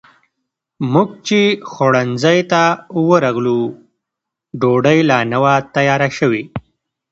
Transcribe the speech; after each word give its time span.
موږ 0.93 1.09
چې 1.27 1.39
خوړنځای 1.71 2.39
ته 2.51 2.61
ورغلو، 3.09 3.59
ډوډۍ 4.59 4.99
لا 5.09 5.19
نه 5.31 5.37
وه 5.43 5.55
تیاره 5.75 6.09
شوې. 6.17 6.43